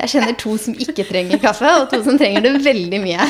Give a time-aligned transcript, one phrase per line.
[0.00, 3.24] Jeg kjenner to som ikke trenger kaffe, og to som trenger det veldig mye.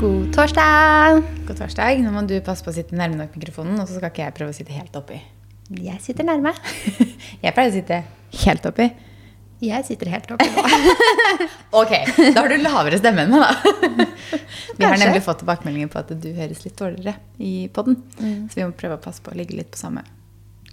[0.00, 1.20] God torsdag!
[1.44, 2.00] God torsdag.
[2.00, 4.36] Nå må du passe på å sitte nærme nok mikrofonen, og så skal ikke jeg
[4.38, 5.20] prøve å sitte helt oppi.
[5.68, 6.54] Jeg sitter nærme.
[7.44, 8.00] Jeg pleier å sitte
[8.46, 8.88] helt oppi.
[9.64, 10.62] Jeg sitter helt oppe nå.
[11.80, 11.92] Ok,
[12.34, 14.06] da har du lavere stemme enn meg, da.
[14.78, 17.98] Vi har nemlig fått tilbakemeldinger på at du høres litt dårligere i podden.
[18.18, 20.04] Så vi må prøve å passe på å ligge litt på samme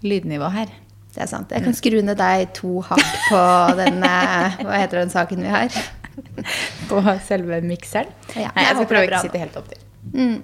[0.05, 0.69] lydnivå her.
[1.15, 1.53] Det er sant.
[1.55, 3.41] Jeg kan skru ned deg to hakk på
[3.79, 5.77] den eh, Hva heter den saken vi har?
[6.89, 8.11] På selve mikseren.
[8.35, 9.81] Ja, Nei, jeg skal prøve det er å ikke sitte helt opptil.
[10.11, 10.35] Mm.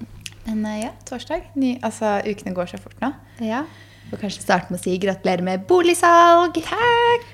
[0.48, 1.50] Men eh, ja, torsdag.
[1.60, 3.12] Ny, altså, ukene går så fort nå.
[3.44, 3.66] Ja.
[4.12, 6.58] Får kanskje starte med å si gratulerer med boligsalg.
[6.68, 7.30] Takk!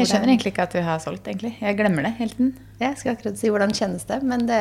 [0.00, 1.52] Jeg skjønner egentlig ikke at vi har solgt, egentlig.
[1.62, 2.48] Jeg glemmer det hele tiden.
[2.80, 4.58] Jeg skal akkurat si hvordan kjennes det, men det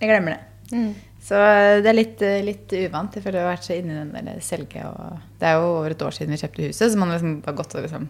[0.00, 0.40] Jeg glemmer det.
[0.72, 0.94] mm.
[1.26, 1.34] Så
[1.82, 3.12] det er litt, litt uvant.
[3.18, 5.64] Jeg føler jeg har vært så inne i den der selge og Det er jo
[5.80, 8.06] over et år siden vi kjøpte huset, så man har liksom bare gått og liksom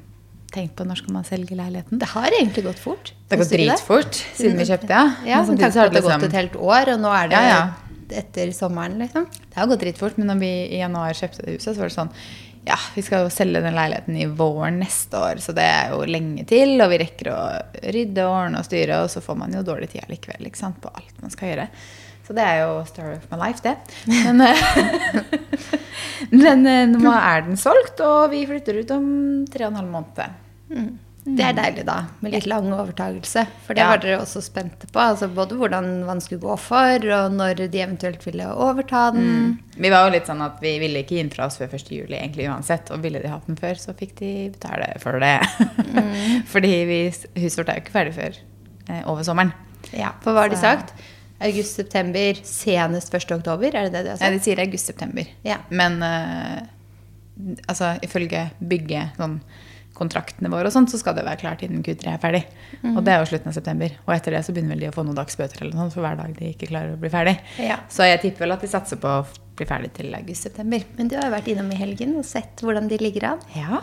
[0.53, 1.99] tenkt på når skal man selge leiligheten.
[1.99, 3.11] Det har egentlig gått fort.
[3.27, 5.17] Det har gått dritfort siden vi kjøpte, ja.
[5.27, 7.29] Ja, Men så har at det har liksom- gått et helt år, og nå er
[7.29, 7.63] det Ja,
[8.21, 9.27] etter sommeren, liksom.
[9.27, 11.97] Det har gått dritfort, men når vi i januar kjøpte det huset, så var det
[11.97, 12.13] sånn
[12.67, 16.01] Ja, vi skal jo selge den leiligheten i våren neste år, så det er jo
[16.11, 16.75] lenge til.
[16.83, 17.39] Og vi rekker å
[17.95, 20.81] rydde og ordne og styre, og så får man jo dårlig tid likevel ikke sant,
[20.83, 21.69] på alt man skal gjøre.
[22.27, 23.77] Så det er jo story of my life, det.
[24.11, 24.67] Men, eh,
[26.43, 29.09] men eh, nå er den solgt, og vi flytter ut om
[29.47, 30.97] tre og en halv måned.
[31.27, 33.43] Det er deilig, da, med litt lang overtagelse.
[33.67, 33.89] For det Ja.
[33.91, 35.01] var dere også spente på.
[35.03, 39.59] Altså både hvordan man skulle gå for, og når de eventuelt ville overta den.
[39.77, 41.91] Vi var jo litt sånn at vi ville ikke inn fra oss før 1.
[41.91, 42.93] juli egentlig uansett.
[42.95, 45.41] Og ville de hatt den før, så fikk de betale for det.
[46.53, 47.01] Fordi vi,
[47.43, 48.39] huset vårt er jo ikke ferdig før
[48.89, 49.53] eh, over sommeren.
[49.93, 50.95] Ja, For hva har de sagt?
[51.43, 53.27] August-september, senest 1.
[53.37, 53.75] oktober?
[53.75, 54.25] Er det det de har sagt?
[54.31, 55.27] Ja, de sier august-september.
[55.45, 55.59] Ja.
[55.71, 56.63] Men eh,
[57.69, 59.41] altså, ifølge bygget sånn,
[59.97, 62.43] kontraktene våre og sånt, så skal det være klart innen Q3 er ferdig.
[62.93, 63.97] Og det er jo slutten av september.
[64.07, 66.19] Og etter det så begynner vel de å få noen dagsbøter eller noe for hver
[66.21, 67.37] dag de ikke klarer å bli ferdig.
[67.63, 67.81] Ja.
[67.93, 70.85] Så jeg tipper vel at de satser på å bli ferdig til august-september.
[70.99, 73.47] Men du har jo vært innom i helgen og sett hvordan de ligger an.
[73.57, 73.81] Ja,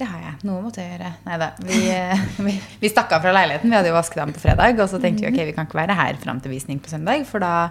[0.00, 0.36] det har jeg.
[0.48, 1.10] Noe måtte jeg gjøre.
[1.26, 1.48] Nei da.
[1.60, 3.68] Vi, eh, vi, vi stakk av fra leiligheten.
[3.68, 4.78] Vi hadde jo vasket den på fredag.
[4.78, 7.26] Og så tenkte vi ok, vi kan ikke være her fram til visning på søndag,
[7.28, 7.68] for da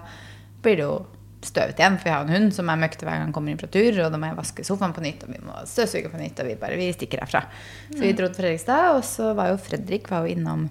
[0.64, 0.98] blir det jo
[1.46, 1.98] støvet igjen.
[2.00, 4.02] For jeg har en hund som er møkkete hver gang han kommer inn fra tur,
[4.04, 6.50] og da må jeg vaske sofaen på nytt, og vi må støvsuge på nytt, og
[6.50, 7.46] vi bare vi stikker herfra.
[7.94, 10.68] Så vi dro til Fredrikstad, og så var jo Fredrik var jo innom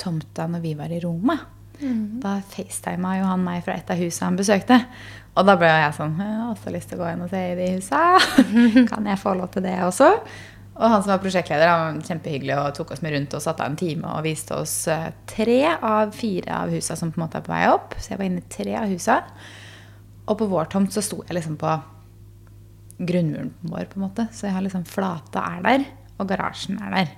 [0.00, 1.38] tomta når vi var i Roma.
[2.22, 4.78] Da facetima jo han meg fra et av husene han besøkte.
[5.34, 7.40] Og da ble jeg sånn Jeg har også lyst til å gå inn og se
[7.50, 8.02] i de husa.
[8.92, 10.10] Kan jeg få lov til det også?
[10.74, 13.62] Og han som var prosjektleder, han var kjempehyggelig og tok oss med rundt og satte
[13.62, 17.26] av en time og viste oss eh, tre av fire av husa som på en
[17.26, 17.94] måte er på vei opp.
[17.98, 19.20] Så jeg var inne i tre av husa.
[20.26, 21.74] Og på vår tomt så sto jeg liksom på
[23.04, 24.28] grunnmuren vår, på en måte.
[24.32, 25.84] Så jeg har liksom flata er der,
[26.18, 27.14] og garasjen er der.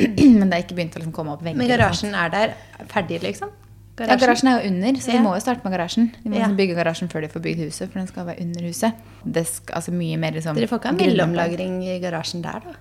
[0.38, 1.58] Men det er ikke begynt å liksom komme opp vegger.
[1.60, 2.54] Men garasjen er der
[2.90, 3.52] ferdig, liksom?
[4.00, 5.18] Ja, garasjen er jo under, så Ja.
[5.18, 6.06] de må jo starte med garasjen.
[6.22, 6.46] De må Ja.
[6.46, 8.94] liksom bygge garasjen før de får bygd huset, for den skal være under huset.
[9.26, 12.74] Det skal, altså mye mer liksom Dere får ikke ha mellomlagring i garasjen der, da?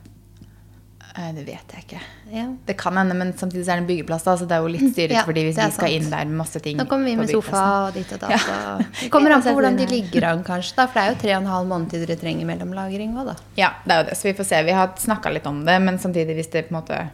[1.15, 1.99] Det vet jeg ikke.
[2.31, 2.43] Ja.
[2.65, 4.69] Det kan hende, men samtidig så er det en byggeplass, da, så det er jo
[4.71, 5.15] litt styret.
[5.17, 7.63] Ja, fordi hvis vi skal inn der med masse ting Nå kommer vi med sofa
[7.87, 8.35] og ditt og datt.
[8.37, 8.75] Ja.
[9.01, 10.75] Det kommer an på hvordan de er- ligger an, kanskje.
[10.77, 13.31] da, For det er jo tre og en halv måned til dere trenger mellomlagring òg,
[13.31, 13.35] da.
[13.57, 14.17] Ja, det er jo det.
[14.19, 14.61] Så vi får se.
[14.63, 17.09] Vi har snakka litt om det, men samtidig hvis det på en måte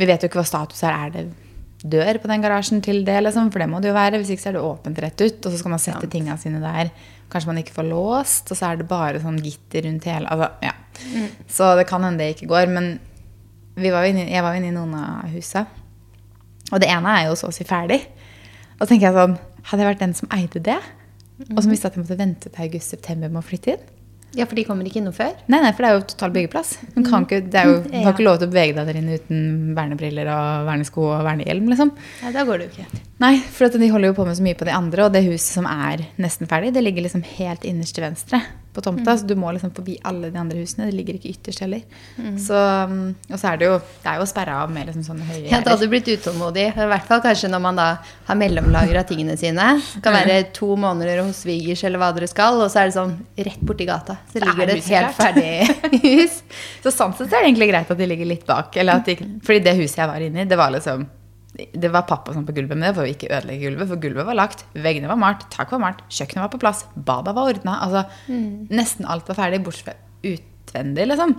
[0.00, 0.96] Vi vet jo ikke hva status er.
[1.06, 1.24] Er det
[1.84, 3.50] dør på den garasjen til det, liksom?
[3.52, 4.18] For det må det jo være.
[4.18, 6.10] Hvis ikke så er det åpent rett ut, og så skal man sette ja.
[6.10, 6.90] tinga sine der.
[7.30, 10.50] Kanskje man ikke får låst, og så er det bare sånn gitter rundt hele Altså,
[10.62, 10.72] ja.
[11.48, 12.66] Så det kan hende det ikke går.
[12.68, 12.98] Men
[13.76, 15.66] var inne, jeg var jo inne i noen av husa,
[16.70, 18.00] og det ene er jo så å si ferdig.
[18.78, 19.38] Og så tenker jeg sånn
[19.70, 20.78] Hadde jeg vært den som eide det,
[21.50, 23.82] og som visste at jeg måtte vente til august-september med å flytte inn?
[24.38, 25.34] Ja, for de kommer ikke innom før?
[25.50, 26.70] Nei, nei, for det er jo total byggeplass.
[26.94, 29.00] Du, kan ikke, det er jo, du har ikke lov til å bevege deg der
[29.00, 29.42] inne uten
[29.76, 31.92] vernebriller og vernesko og vernehjelm, liksom.
[32.22, 33.02] Nei, da går det jo ikke.
[33.20, 35.26] Nei, for at de holder jo på med så mye på de andre, og det
[35.26, 38.40] huset som er nesten ferdig, det ligger liksom helt innerst til venstre
[38.72, 40.86] på tomta, så du må liksom forbi alle de andre husene.
[40.90, 41.82] Det ligger ikke ytterst heller.
[42.38, 42.54] Så,
[42.86, 45.48] um, og så er det jo, det er jo sperra av med liksom sånne høye
[45.50, 46.68] Ja, da hadde du blitt utålmodig.
[46.70, 47.88] I hvert fall kanskje når man da
[48.28, 49.72] har mellomlagra tingene sine.
[49.96, 52.98] Det kan være to måneder hos svigers eller hva dere skal, og så er det
[52.98, 53.16] sånn
[53.50, 54.20] rett borti gata.
[54.30, 56.42] Så er ligger det et helt ferdig hus.
[56.84, 58.76] Så sånn sett er det egentlig greit at de ligger litt bak.
[58.80, 61.08] Eller at de, fordi det huset jeg var inne i, det var liksom
[61.56, 64.26] Det var pappa sånn på gulvet, men det var jo ikke ødelegge gulvet, for gulvet
[64.28, 67.74] var lagt, veggene var malt, taket var malt, kjøkkenet var på plass, badet var ordna.
[67.86, 68.04] Altså,
[68.70, 69.96] Nesten alt var ferdig, bortsett fra
[70.30, 71.34] utvendig, liksom.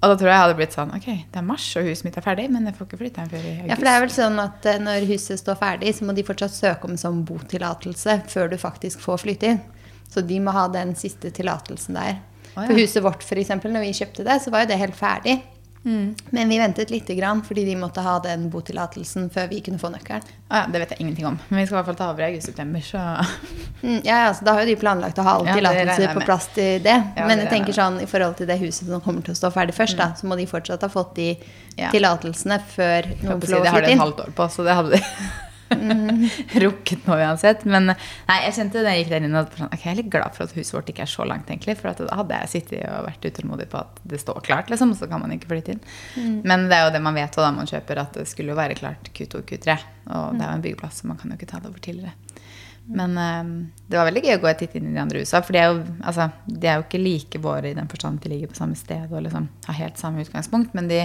[0.00, 2.16] Og da tror jeg jeg hadde blitt sånn Ok, det er mars, og huset mitt
[2.16, 3.68] er ferdig, men jeg får ikke flytte hjem før i august.
[3.68, 6.24] Ja, for det er vel sånn at eh, når huset står ferdig, så må de
[6.24, 9.60] fortsatt søke om sånn botillatelse før du faktisk får flytte inn.
[10.08, 12.22] Så de må ha den siste tillatelsen der.
[12.54, 12.68] Oh, ja.
[12.70, 15.42] For huset vårt, eksempel, når vi kjøpte det, så var jo det helt ferdig.
[15.84, 16.14] Mm.
[16.30, 19.90] Men vi ventet lite grann, fordi de måtte ha den botillatelsen før vi kunne få
[19.92, 20.22] nøkkelen.
[20.48, 21.38] Ah, ja, det vet jeg ingenting om.
[21.48, 23.02] Men vi skal i hvert fall ta over i august-september, så
[23.84, 26.46] Mm, ja, ja, så Da har jo de planlagt å ha alle Ja, på plass
[26.56, 26.94] til det.
[27.16, 29.50] Ja, Men jeg tenker sånn, i forhold til det huset som kommer til å stå
[29.52, 31.34] ferdig først, da, så må de fortsatt ha fått de
[31.76, 31.90] Ja.
[31.90, 34.48] tillatelsene før noen å får si, lov det har de flytte et halvt år på,
[34.48, 35.02] så det hadde de
[36.64, 37.64] rukket nå uansett.
[37.68, 40.36] Men nei, jeg kjente da jeg gikk der inn at okay, jeg er litt glad
[40.36, 41.76] for at huset vårt ikke er så langt, egentlig.
[41.80, 45.00] For da hadde jeg sittet og vært utålmodig på at det står klart, liksom, og
[45.00, 45.82] så kan man ikke flytte inn.
[46.46, 48.78] Men det er jo det man vet da man kjøper, at det skulle jo være
[48.78, 49.78] klart Q2 og Q3.
[50.14, 52.16] Og det er jo en byggeplass, så man kan jo ikke ta det over tidligere.
[52.84, 55.40] Men eh, det var veldig gøy å gå og titte inn i de andre husa.
[55.44, 58.26] For de er, jo, altså, de er jo ikke like våre i den forstand at
[58.26, 60.74] de ligger på samme sted og liksom har helt samme utgangspunkt.
[60.76, 61.00] Men de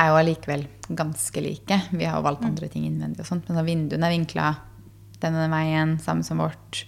[0.00, 0.64] er jo allikevel
[0.96, 1.76] ganske like.
[1.92, 3.48] Vi har jo valgt andre ting innvendig og sånt.
[3.48, 4.48] Men så vinduene er vinkla
[5.20, 6.84] denne veien, samme som vårt.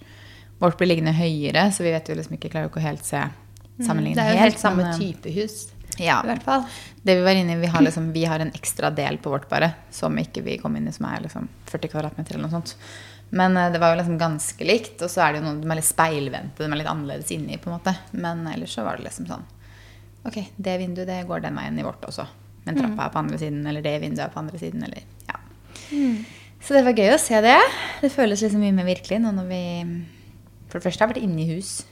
[0.63, 3.21] Vårt blir liggende høyere, så vi vet jo liksom ikke, klarer ikke å helt se
[3.83, 6.21] sammenligne Det er jo helt samme men, eh, type hus, Ja.
[6.23, 6.67] i hvert fall.
[7.03, 9.49] Det vi var inne i, vi har, liksom, vi har en ekstra del på vårt
[9.51, 12.77] bare, som ikke vi kom inn i, som er liksom 40 kvadratmeter eller noe sånt.
[13.31, 15.71] Men eh, det var jo liksom ganske likt, og så er det jo noen de
[15.71, 17.97] er litt speilvendte, de er litt annerledes inni, på en måte.
[18.13, 19.45] Men ellers så var det liksom sånn
[20.25, 22.29] Ok, det vinduet det går den veien i vårt også.
[22.67, 25.39] Men trappa er på andre siden, eller det vinduet er på andre siden, eller ja.
[26.63, 27.59] Så det var gøy å se det.
[28.01, 29.63] Det føles liksom mye mer virkelig nå når vi
[30.71, 31.83] for det første har vært inne i hus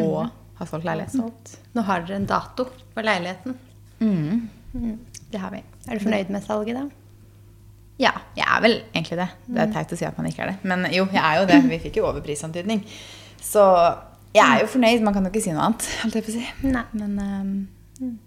[0.00, 1.56] og har solgt leilighet.
[1.74, 3.56] Nå har dere en dato for leiligheten.
[4.00, 4.94] Mm.
[5.32, 5.60] Det har vi.
[5.88, 6.86] Er du fornøyd med salget, da?
[8.00, 9.28] Ja, jeg er vel egentlig det.
[9.46, 10.56] Det er teit å si at man ikke er det.
[10.66, 11.60] Men jo, jeg er jo det.
[11.68, 12.82] Vi fikk jo overprisantydning.
[13.44, 13.62] Så
[14.34, 15.04] jeg er jo fornøyd.
[15.06, 15.86] Man kan jo ikke si noe annet.
[16.00, 16.46] Holdt jeg på å si.
[16.66, 16.84] Nei.
[16.96, 17.52] Men ehm,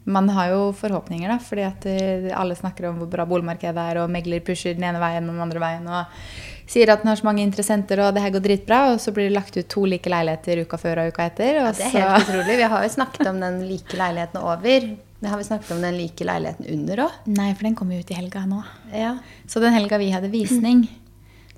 [0.07, 1.39] man har jo forhåpninger, da.
[1.43, 5.01] Fordi at eh, alle snakker om hvor bra boligmarkedet er, og megler pusher den ene
[5.01, 5.87] veien og den andre veien.
[5.91, 8.79] Og sier at den har så mange interessenter, og det her går dritbra.
[8.93, 11.59] Og så blir det lagt ut to like leiligheter uka før og uka etter.
[11.65, 12.57] Og Det er så- helt utrolig.
[12.57, 14.87] Vi har jo snakket om den like leiligheten over.
[15.19, 17.11] Det har vi snakket om den like leiligheten under òg?
[17.25, 18.63] Nei, for den kom jo ut i helga nå.
[18.93, 19.17] Ja.
[19.47, 20.87] Så den helga vi hadde visning,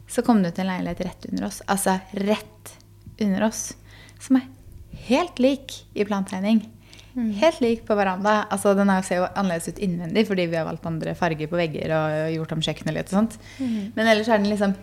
[0.07, 1.61] så kom det ut en leilighet rett under oss.
[1.67, 2.75] Altså rett
[3.19, 3.73] under oss.
[4.19, 4.47] Som er
[5.09, 6.65] helt lik i plantegning.
[7.15, 8.45] Helt lik på veranda.
[8.51, 11.57] Altså, den er- ser jo annerledes ut innvendig fordi vi har valgt andre farger på
[11.57, 13.37] vegger og gjort om kjøkkenet litt og sånt.
[13.95, 14.75] Men ellers er den liksom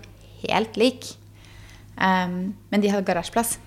[0.48, 1.16] helt lik.
[1.96, 3.58] Um, men de hadde garasjeplass.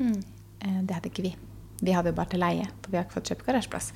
[0.00, 1.34] Eh, Det hadde ikke vi.
[1.82, 3.92] Vi hadde jo bare til leie, for vi har ikke fått kjøpt garasjeplass.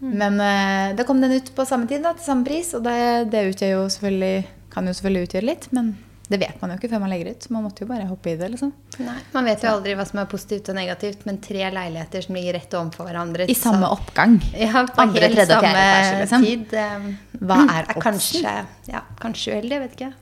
[0.00, 2.72] Men uh, da kom den ut på samme tid, da, til samme pris.
[2.74, 5.92] Og det, det jo selvfølgelig, kan jo selvfølgelig utgjøre litt, men
[6.30, 7.46] det vet man jo ikke før man legger ut.
[7.50, 8.72] Man måtte jo bare hoppe i det, liksom.
[9.02, 12.36] Nei, Man vet jo aldri hva som er positivt og negativt, men tre leiligheter som
[12.38, 14.38] ligger rett overfor hverandre I samme så- oppgang.
[14.54, 16.44] ja, på Andre, helt tredje og fjerde etasje, liksom.
[16.44, 16.74] tid.
[16.74, 18.02] um, Hva er oddsen?
[18.06, 20.12] kanskje, ja, kanskje uheldig, jeg vet ikke.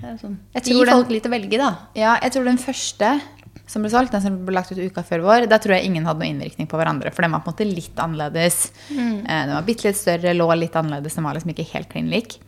[0.00, 0.36] Det sånn.
[0.54, 1.70] Jeg tror folk- folk litt å velge, da.
[1.94, 3.20] Ja, jeg tror den første
[3.66, 6.06] som ble solgt, den som ble lagt ut uka før vår, da tror jeg ingen
[6.06, 7.12] hadde noen innvirkning på hverandre.
[7.12, 8.70] For den var på en måte litt annerledes.
[8.90, 9.26] Mm.
[9.28, 11.14] Eh, Den var bitte litt større, lå litt annerledes.
[11.16, 12.38] Den var liksom ikke helt klin lik.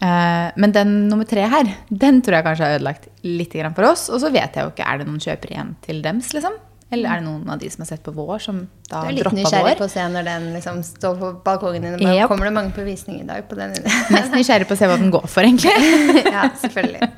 [0.00, 4.08] Eh, Men den nummer tre her, den tror jeg kanskje har ødelagt litt for oss.
[4.08, 6.56] Og så vet jeg jo ikke, er det noen kjøpere igjen til dems, liksom?
[6.90, 8.56] Eller er det noen av de som har sett på vår, som
[8.90, 9.78] da Du er litt nysgjerrig vår?
[9.78, 12.00] på å se når den liksom står på balkongen din.
[12.02, 12.26] Yep.
[12.32, 13.76] Kommer det mange på visning i dag på den?
[14.14, 15.70] Mest nysgjerrig på å se hva den går for, egentlig.
[16.36, 17.10] ja, selvfølgelig.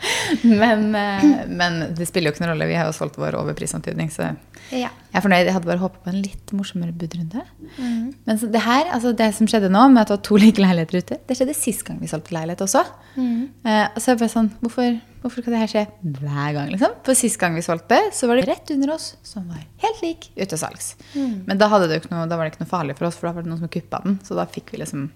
[0.45, 2.69] Men, eh, men det spiller jo ikke noen rolle.
[2.69, 4.35] Vi har jo solgt vår overprisantydning, så
[4.73, 4.91] Ja.
[5.13, 5.45] Jeg er fornøyd.
[5.49, 7.43] Jeg hadde bare håpet på en litt morsommere budrunde.
[8.25, 10.61] Men så det her, altså det som skjedde nå, med at det var to like
[10.63, 12.85] leiligheter ute, det skjedde sist gang vi solgte leilighet også.
[13.17, 13.51] Mm.
[13.69, 15.85] og så jeg bare sånn, hvorfor, hvorfor kan det her skje
[16.21, 16.95] hver gang, liksom?
[17.07, 20.31] For sist gang vi solgte, så var det rett under oss som var helt lik
[20.37, 20.95] utesalgs.
[21.17, 23.19] Men da, hadde det jo ikke noe, da var det ikke noe farlig for oss,
[23.21, 24.19] for da var det noen som kuppa den.
[24.27, 25.11] Så da fikk vi liksom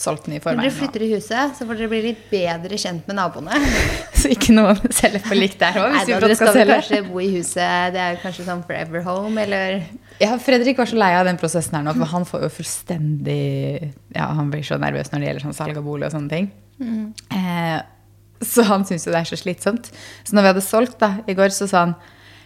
[0.00, 0.62] solgt den i Når forveien.
[0.64, 3.58] dere flytter i huset, så får dere bli litt bedre kjent med naboene.
[4.20, 6.74] Så ikke noen selger for likt der òg, Nei, hvis vi da, dere skal selge.
[6.78, 7.92] kanskje bo i huset.
[7.94, 9.78] Det er jo kanskje sånn Forever Home, eller
[10.22, 13.92] Ja, Fredrik var så lei av den prosessen her nå, for han får jo fullstendig
[14.16, 16.50] Ja, han blir så nervøs når det gjelder sånn salg av bolig og sånne ting.
[16.80, 17.78] Eh,
[18.44, 19.90] så han syns jo det er så slitsomt.
[20.24, 21.94] Så når vi hadde solgt da, i går, så sa han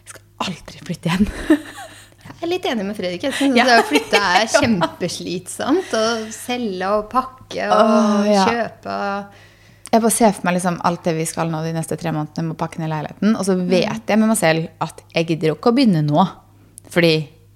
[0.04, 1.28] jeg skal aldri flytte igjen.
[2.24, 3.22] Jeg er litt enig med Fredrik.
[3.24, 3.64] Jeg synes Ja.
[3.78, 5.92] å flytte er kjempeslitsomt.
[5.96, 8.44] Å selge og pakke og oh, ja.
[8.48, 8.96] kjøpe
[9.92, 12.48] Jeg bare ser for meg liksom alt det vi skal nå de neste tre månedene
[12.48, 13.36] med å pakke ned leiligheten.
[13.38, 16.24] Og så vet jeg med meg selv at jeg gidder ikke å begynne nå.
[16.92, 17.12] Fordi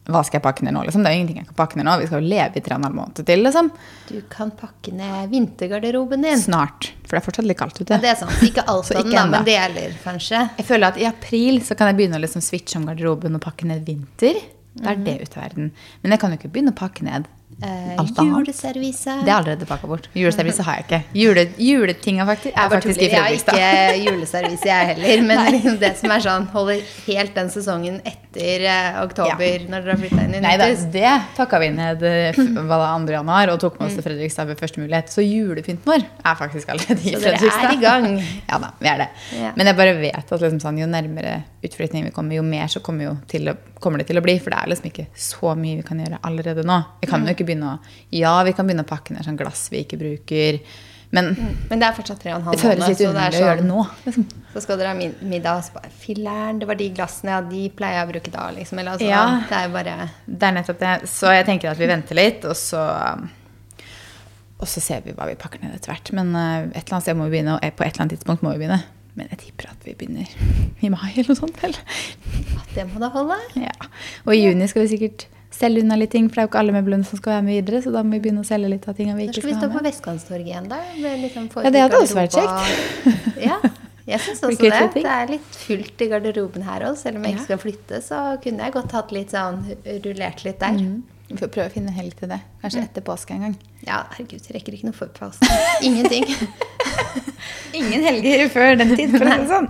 [0.08, 0.82] hva skal jeg pakke ned nå?
[0.88, 1.02] Liksom?
[1.04, 1.94] Det er jo ingenting jeg kan pakke ned nå.
[2.00, 3.42] Vi skal jo leve i tre og en halv måned til.
[3.44, 3.70] liksom.
[4.08, 6.40] Du kan pakke ned vintergarderoben din.
[6.40, 6.90] Snart.
[7.04, 7.92] For det er fortsatt litt kaldt ute.
[7.92, 8.44] Ja, det er sant.
[8.46, 10.46] Ikke alt av den, da, men deler kanskje.
[10.60, 13.44] Jeg føler at i april så kan jeg begynne å liksom switche om garderoben og
[13.44, 14.40] pakke ned vinter.
[14.78, 15.72] Da er det ute av verden.
[16.02, 19.14] Men jeg kan jo ikke begynne å pakke ned Eh, juleservise.
[19.24, 20.04] Det er allerede pakka bort.
[20.14, 20.98] Juleservise har jeg ikke.
[21.18, 23.58] Jule, juletinga faktisk, er faktisk i Fredrikstad.
[23.58, 25.24] Jeg har ikke juleservise, jeg heller.
[25.26, 30.02] Men det som er sånn, holder helt den sesongen etter eh, oktober, når dere har
[30.04, 33.16] flytta inn i Nei da, det pakka vi ned eh, f- hva da, 2.
[33.16, 35.10] januar og tok med oss til Fredrikstad ved første mulighet.
[35.10, 37.48] Så julepynten vår er faktisk allerede i Fredrikstad.
[37.48, 38.08] Så dere er i gang.
[38.48, 39.08] Ja da, vi er det.
[39.34, 39.50] Ja.
[39.58, 42.80] Men jeg bare vet at liksom sånn, jo nærmere utflytting vi kommer, jo mer så
[42.84, 43.50] kommer, jo til
[43.82, 44.36] kommer det til å bli.
[44.42, 46.78] For det er liksom ikke så mye vi kan gjøre allerede nå.
[47.02, 49.68] Vi kan jo ikke begynne å Ja, vi kan begynne å pakke ned sånn glass
[49.72, 50.60] vi ikke bruker.
[51.10, 51.30] Men
[51.70, 53.62] Men det er fortsatt tre og en halv det føles litt er underlig å gjøre
[53.62, 53.86] det sånn- nå.
[54.04, 54.26] Liksom.
[54.52, 57.62] Så skal dere ha middag, og så bare Filler'n, det var de glassene, ja, de
[57.70, 58.78] pleier jeg å bruke da, liksom.
[58.82, 59.24] Eller altså, Ja.
[59.48, 61.08] det er jo bare Det er nettopp det.
[61.08, 62.82] Så jeg tenker at vi venter litt, og så
[64.60, 66.12] og så ser vi hva vi pakker ned etter hvert.
[66.12, 68.42] Men uh, et eller annet sted må vi begynne, og på et eller annet tidspunkt
[68.42, 68.82] må vi begynne.
[69.18, 70.26] Men jeg tipper at vi begynner
[70.82, 71.56] i mai eller noe sånt.
[71.62, 71.74] Vel?
[72.74, 73.38] Det må da holde.
[73.58, 73.72] Ja.
[74.26, 75.26] Og i juni skal vi sikkert
[75.58, 77.58] selge unna litt ting, for det er jo ikke alle møblene som skal være med
[77.58, 77.82] videre.
[77.84, 79.60] Så da må vi begynne å selge litt av tingene vi ikke skal vi skal
[79.64, 79.88] stå på med.
[79.90, 80.80] Vestkantstorget igjen, da.
[81.24, 83.44] Liksom Ja, det hadde også vært kjekt.
[83.44, 83.58] Ja,
[84.08, 84.80] jeg syns også det.
[84.94, 86.98] Det er litt fullt i garderoben her òg.
[87.00, 89.62] Selv om jeg ikke skal flytte, så kunne jeg godt hatt litt sånn
[90.06, 90.78] rullert litt der.
[90.78, 90.98] Mm.
[91.28, 92.38] Vi får prøve å finne helg til det.
[92.62, 93.56] Kanskje etter påske en gang.
[93.84, 95.48] Ja, herregud, jeg rekker ikke noe for påske.
[95.84, 96.24] Ingenting.
[97.78, 99.68] Ingen helger før den tid, for å si det sånn.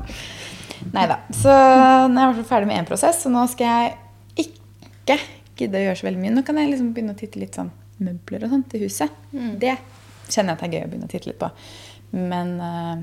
[0.94, 1.16] Nei da.
[1.34, 4.46] Så nå er jeg i hvert fall ferdig med én prosess, så nå skal jeg
[4.46, 5.18] ikke
[5.64, 6.34] gidde å gjøre så veldig mye.
[6.36, 9.10] Nå kan jeg liksom begynne å titte litt sånn møbler og sånn til huset.
[9.32, 9.74] Det
[10.28, 11.48] kjenner jeg at det er gøy å begynne å titte litt på.
[12.14, 12.94] Men uh,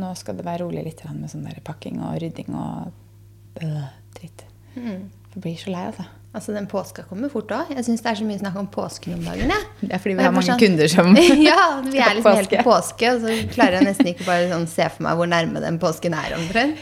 [0.00, 3.84] nå skal det være rolig litt med sånn der pakking og rydding og øh,
[4.16, 4.44] dritt.
[4.76, 6.06] Jeg blir så lei, altså.
[6.32, 7.74] Altså, den påska kommer fort òg.
[7.76, 9.50] Jeg syns det er så mye snakk om påsken om dagen.
[9.52, 9.58] Ja.
[9.82, 11.10] Det er fordi vi har mange sånn- kunder som
[11.50, 14.64] Ja, vi er liksom helt på påske, og så klarer jeg nesten ikke bare sånn
[14.72, 16.80] se for meg hvor nærme den påsken er omtrent.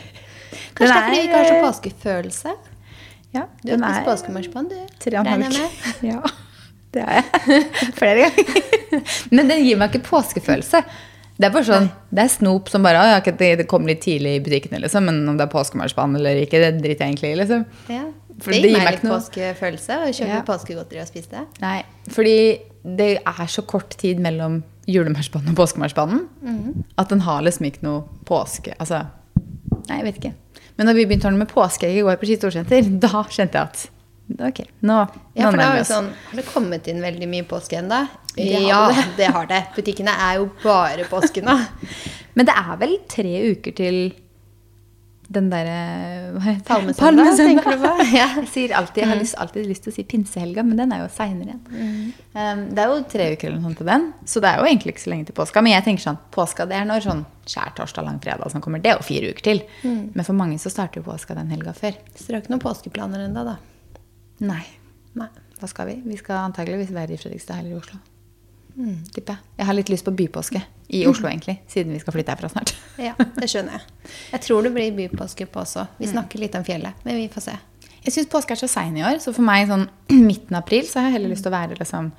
[0.78, 2.54] Kanskje det er fordi vi ikke har så er- påskefølelse.
[3.34, 4.76] Ja, Du har spist påskemarsipan, du.
[5.10, 5.70] Regner jeg med.
[6.10, 6.20] Ja,
[6.94, 7.62] det har jeg.
[8.00, 8.58] Flere ganger.
[9.36, 10.82] Men den gir meg ikke påskefølelse.
[11.40, 14.34] Det er bare sånn, det er snop som bare ja, det, det kommer litt tidlig
[14.36, 17.38] i butikkene, liksom, men om det er påskemarsipan eller ikke, det driter jeg egentlig i.
[17.40, 17.62] liksom.
[17.88, 18.02] Ja.
[18.44, 20.42] Det gir meg litt påskefølelse å kjøpe Ja.
[20.44, 21.46] påskegodteri og spise det.
[21.62, 21.78] Nei,
[22.12, 22.34] fordi
[22.84, 24.58] det er så kort tid mellom
[24.90, 29.00] julemarsipanen og påskemarsipanen at den har liksom ikke noe påske Altså,
[29.88, 30.34] nei, jeg vet ikke.
[30.80, 33.82] Men når vi begynte med påskeegg i går på Skistorsenter, da kjente jeg at
[34.48, 34.96] ok, nå,
[35.36, 37.98] Ja, for det nærmer har sånn, har det kommet inn veldig mye påske ennå?
[38.32, 39.04] Det Ja, det.
[39.18, 39.58] det har det.
[39.76, 41.58] Butikkene er jo bare påske nå.
[42.38, 44.00] Men det er vel tre uker til
[45.30, 45.74] den derre
[46.34, 46.54] hva?
[46.66, 47.92] Palmesøndag, tenker du på?
[48.18, 50.94] Ja, jeg sier alltid, jeg har lyst, alltid lyst til å si pinsehelga, men den
[50.94, 52.10] er jo seinere igjen.
[52.34, 54.68] Um, det er jo tre uker eller noe sånt til den, så det er jo
[54.70, 55.62] egentlig ikke så lenge til påska.
[55.66, 58.82] Men jeg tenker sånn, påska det er når sånn skjærtorsdag, langfredag som kommer.
[58.82, 59.62] Det er jo fire uker til.
[60.18, 61.98] Men for mange så starter jo påska den helga før.
[62.14, 63.56] Så dere har ikke noen påskeplaner ennå, da?
[64.50, 64.62] Nei.
[65.18, 65.30] Nei.
[65.60, 66.00] Hva skal vi?
[66.10, 68.00] Vi skal antageligvis være i Fredrikstad eller i Oslo.
[69.14, 69.54] Tipper jeg.
[69.60, 72.72] Jeg har litt lyst på bypåske i Oslo, egentlig, siden vi skal flytte herfra snart.
[72.98, 74.10] Ja, det skjønner jeg.
[74.32, 75.86] Jeg tror det blir bypåske på også.
[76.00, 77.56] Vi snakker litt om fjellet, men vi får se.
[78.00, 79.86] Jeg syns påske er så sein i år, så for meg sånn
[80.30, 82.10] midten av april så har jeg heller lyst til å være liksom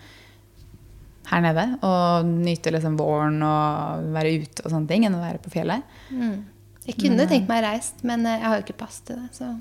[1.31, 5.41] her nede og nyte liksom våren og være ute og sånne ting, enn å være
[5.43, 5.83] på fjellet.
[6.87, 9.29] Jeg kunne tenkt meg reist, men eh, jeg har jo ikke pass til det.
[9.37, 9.51] Så.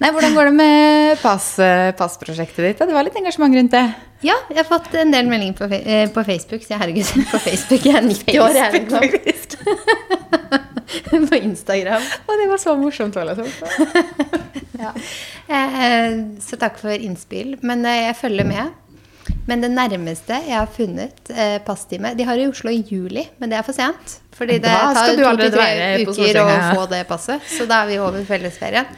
[0.00, 2.78] Nei, Hvordan går det med pass, eh, passprosjektet ditt?
[2.78, 3.82] Det var litt engasjement rundt det.
[4.24, 6.64] Ja, jeg har fått en del meldinger på, eh, på Facebook.
[6.64, 7.84] Så herregud, på Facebook.
[7.84, 8.72] Jeg er 90 år, jeg.
[9.28, 9.60] Liksom.
[11.30, 12.02] på Instagram.
[12.26, 13.16] Og det var så morsomt.
[13.16, 13.48] Liksom.
[14.80, 14.92] ja.
[16.40, 17.58] Så takk for innspill.
[17.60, 18.79] Men eh, jeg følger med.
[19.50, 23.50] Men det nærmeste jeg har funnet eh, passtime De har i Oslo i juli, men
[23.50, 24.20] det er for sent.
[24.36, 27.00] Fordi det tar skal du to til allerede tre være på uker å få det
[27.08, 27.50] passet.
[27.50, 28.88] Så da er vi over fellesferien.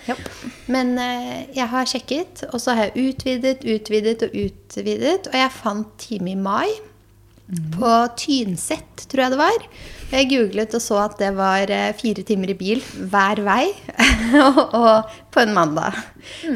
[0.71, 5.31] Men eh, jeg har sjekket, og så har jeg utvidet, utvidet og utvidet.
[5.33, 6.69] Og jeg fant time i mai.
[7.75, 9.65] På Tynset, tror jeg det var.
[10.13, 13.65] Jeg googlet og så at det var eh, fire timer i bil hver vei.
[14.41, 15.97] og, og på en mandag.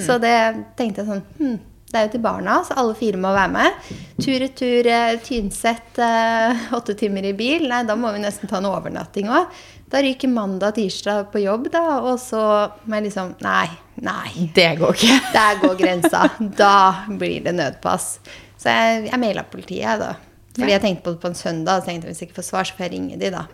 [0.05, 0.37] Så det
[0.79, 1.59] tenkte jeg sånn hm,
[1.97, 3.93] Det er jo til barna, så alle fire må være med.
[4.21, 7.65] Tur-retur eh, Tynset, eh, åtte timer i bil.
[7.71, 9.49] Nei, da må vi nesten ta en overnatting òg.
[9.89, 12.03] Da ryker mandag tirsdag på jobb, da.
[12.05, 12.43] Og så
[12.85, 13.71] må jeg liksom Nei,
[14.05, 14.51] nei.
[14.53, 15.17] Det går ikke.
[15.39, 16.27] Der går grensa.
[16.61, 16.75] Da
[17.09, 18.19] blir det nødpass.
[18.61, 20.13] Så jeg, jeg maila politiet, da.
[20.57, 22.49] Fordi jeg tenkte på det på en søndag, og så tenkte hvis jeg ikke får
[22.51, 23.47] svar, så får jeg ringe de, da.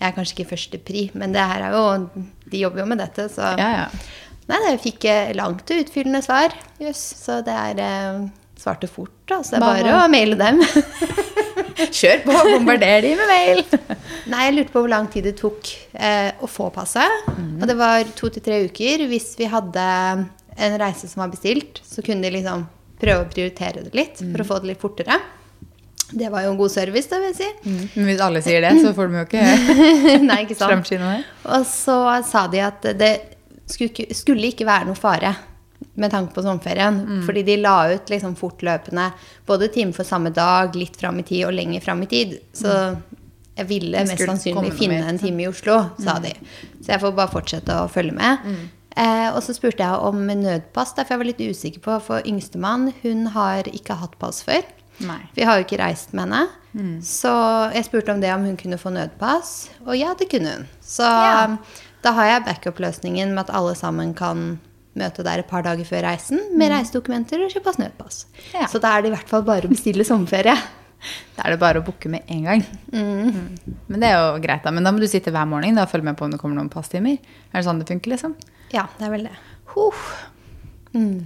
[0.00, 1.84] Jeg er kanskje ikke første pri, men det her er jo
[2.52, 3.86] De jobber jo med dette, så Ja, ja.
[4.50, 6.54] Nei, jeg fikk eh, langt og utfyllende svar.
[6.82, 7.00] Yes.
[7.22, 8.22] Så det er eh,
[8.58, 9.40] svarte fort, da.
[9.42, 10.60] Så det er bare å maile dem.
[11.98, 13.62] Kjør på, bombarder de med mail.
[14.32, 17.30] Nei, jeg lurte på hvor lang tid det tok eh, å få passet.
[17.32, 19.86] Og det var to til tre uker hvis vi hadde
[20.52, 22.66] en reise som var bestilt, så kunne de liksom
[23.02, 25.16] prøve å prioritere det litt for å få det litt fortere.
[26.12, 27.70] Det var jo en god service, det vil jeg si.
[27.96, 30.66] Men hvis alle sier det, så får de jo ikke sant.
[30.66, 31.30] framskinnet.
[31.56, 31.96] Og så
[32.28, 33.12] sa de at det
[33.72, 35.34] skulle ikke, skulle ikke være noe fare
[35.98, 37.00] med tanke på sommerferien.
[37.04, 37.22] Mm.
[37.26, 39.08] Fordi de la ut liksom fortløpende
[39.48, 42.36] både time for samme dag, litt fram i tid og lenger fram i tid.
[42.56, 42.70] Så
[43.58, 46.32] jeg ville mest sannsynlig finne en time i Oslo, sa de.
[46.80, 48.46] Så jeg får bare fortsette å følge med.
[48.96, 51.98] Eh, og så spurte jeg om nødpass, derfor jeg var litt usikker på.
[52.08, 54.64] For yngstemann, hun har ikke hatt pass før.
[55.02, 55.20] Nei.
[55.34, 56.42] Vi har jo ikke reist med henne.
[57.04, 57.32] Så
[57.74, 60.68] jeg spurte om det om hun kunne få nødpass, og ja, det kunne hun.
[60.80, 61.56] Så Ja.
[62.02, 64.58] Da har jeg backup-løsningen med at alle sammen kan
[64.98, 68.22] møte der et par dager før reisen med reisedokumenter og kjøpe oss nødpass.
[68.52, 68.66] Ja.
[68.68, 70.56] Så da er det i hvert fall bare å bestille sommerferie.
[71.34, 72.60] Da er det bare å booke med en gang.
[72.94, 73.56] Mm.
[73.90, 74.70] Men det er jo greit, da.
[74.70, 76.54] Men da må du sitte hver morgen da, og følge med på om det kommer
[76.60, 77.16] noen passtimer.
[77.50, 78.36] Er det sånn det funker, liksom?
[78.70, 79.32] Ja, det er vel det.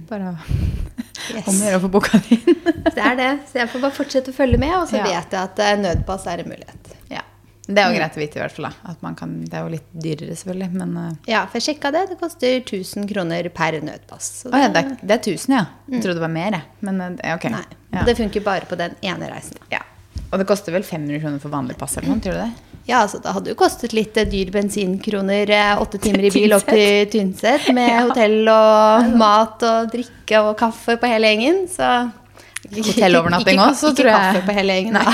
[0.09, 0.35] Bare å
[1.35, 1.47] Yes.
[1.51, 2.59] om å gjøre å få booka det inn.
[2.97, 3.29] Det er det.
[3.51, 5.03] Så jeg får bare fortsette å følge med, og så Ja.
[5.11, 6.93] vet jeg at eh, nødpass er en mulighet.
[7.11, 7.21] ja.
[7.67, 8.69] Det er jo greit å vite, i hvert fall.
[9.01, 9.09] da.
[9.19, 10.69] Kan, det er jo litt dyrere, selvfølgelig.
[10.79, 12.05] Men uh, Ja, for jeg sjekka det.
[12.13, 14.29] Det koster 1000 kroner per nødpass.
[14.43, 15.65] Så Oh, ja, det, er, det er 1000, ja.
[15.91, 16.63] Jeg trodde det var mer, jeg.
[16.87, 17.49] Men uh, ok.
[17.51, 18.03] Nei, Ja.
[18.07, 19.59] det funker bare på den ene reisen.
[19.71, 19.83] ja.
[20.31, 22.19] Og det koster vel 500 kroner for vanlig pass eller noe?
[22.19, 22.49] Tror du det?
[22.89, 26.51] Ja, altså det hadde jo kostet litt eh, dyr bensinkroner, eh, åtte timer i bil
[26.57, 28.01] opp til Tynset med Ja.
[28.09, 32.09] hotell og mat og drikke og kaffe på hele gjengen, så
[32.75, 34.17] Hotellovernatting òg, også, tror jeg.
[34.19, 35.13] Ikke kaffe på hele gjengen, da.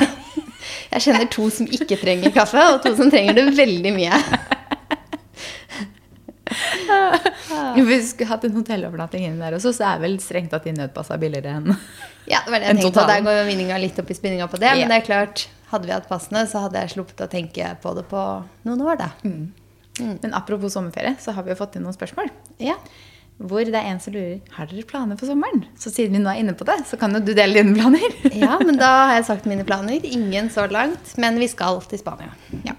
[0.93, 4.19] Jeg kjenner to som ikke trenger kaffe, og to som trenger det veldig mye.
[7.73, 10.73] Hvis vi skulle hatt en hotellovernatting inni der også, så er vel strengt tatt de
[10.75, 11.71] nødpassa billigere enn
[12.29, 13.07] Ja, det var det jeg tenkte, på.
[13.09, 14.75] der går vinninga litt opp i spinninga på det, Ja.
[14.83, 17.95] men det er klart, hadde vi hatt passene, så hadde jeg sluppet å tenke på
[17.97, 18.21] det på
[18.69, 19.09] noen år, da.
[20.03, 22.29] Men apropos sommerferie, så har vi jo fått inn noen spørsmål.
[22.59, 22.75] Ja.
[23.41, 25.65] Hvor det er en som lurer har dere planer for sommeren.
[25.79, 28.13] Så siden vi nå er inne på det, så kan jo du dele dine planer.
[28.43, 30.05] ja, men da har jeg sagt mine planer.
[30.05, 32.31] Ingen så langt, men vi skal til Spania.
[32.63, 32.77] Ja.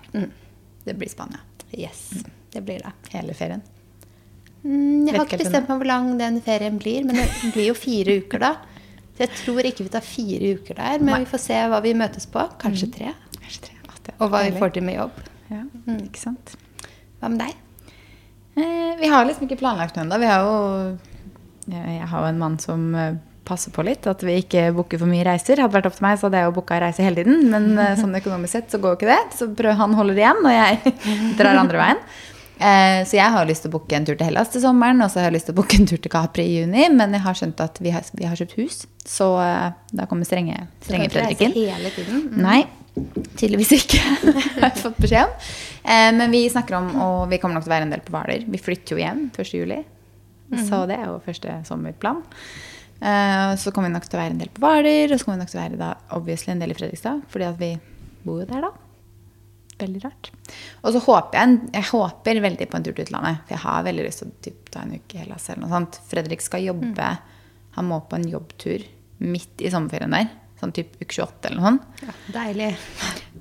[0.84, 1.42] Det blir Spania.
[1.74, 2.06] Yes,
[2.54, 2.94] det blir det.
[3.12, 3.64] Hele ferien.
[4.64, 7.76] Mm, jeg har ikke bestemt meg hvor lang den ferien blir, men det blir jo
[7.76, 8.54] fire uker da.
[9.14, 11.22] Så jeg tror ikke vi tar fire uker der, men Nei.
[11.26, 12.46] vi får se hva vi møtes på.
[12.62, 13.12] Kanskje tre.
[13.36, 13.74] Kanskje tre.
[14.18, 15.20] Og hva vi får til med jobb.
[15.50, 15.62] Ja,
[15.96, 16.56] ikke sant.
[17.20, 17.63] Hva med deg?
[18.56, 20.18] Eh, vi har liksom ikke planlagt noe ennå.
[20.22, 20.56] Vi har jo
[21.70, 23.14] jeg jeg har jo en mann som eh,
[23.44, 25.60] passer på litt, at vi ikke booker for mye reiser.
[25.60, 27.48] Hadde det vært opp til meg, så hadde jeg jo booka reise hele tiden.
[27.52, 29.22] Men eh, sånn økonomisk sett så går jo ikke det.
[29.38, 30.94] Så prøv, han holder igjen, og jeg
[31.40, 32.06] drar andre veien.
[32.54, 35.10] Eh, så jeg har lyst til å booke en tur til Hellas til sommeren, og
[35.10, 36.86] så har jeg lyst til å booke en tur til Capri i juni.
[36.94, 40.28] Men jeg har skjønt at vi har, vi har kjøpt hus, så eh, da kommer
[40.28, 41.56] strenge, strenge Fredrikken.
[41.98, 42.24] tiden.
[42.44, 42.62] Nei,
[42.94, 44.02] tydeligvis ikke.
[44.60, 45.48] har jeg fått beskjed om.
[45.84, 48.14] Eh, men vi snakker om, og vi kommer nok til å være en del på
[48.14, 48.46] Hvaler.
[48.50, 49.52] Vi flytter jo hjem 1.
[49.58, 49.80] juli.
[50.54, 52.22] Så det er jo første sommerplan.
[53.00, 55.40] Eh, så kommer vi nok til å være en del på Hvaler, og så kommer
[55.40, 57.24] vi nok til å være da, obviously en del i Fredrikstad.
[57.32, 57.74] Fordi at vi
[58.24, 58.72] bor jo der, da.
[59.80, 60.30] Veldig rart.
[60.84, 63.42] Og så håper jeg, jeg håper veldig på en tur til utlandet.
[63.42, 65.74] For jeg har veldig lyst til å typ, ta en uke i Hellas eller noe
[65.74, 65.98] sånt.
[66.10, 67.10] Fredrik skal jobbe.
[67.74, 68.86] Han må på en jobbtur
[69.24, 70.30] midt i sommerferien der.
[70.60, 72.02] Sånn typ uke 28 eller noe sånt.
[72.04, 72.68] Ja, deilig.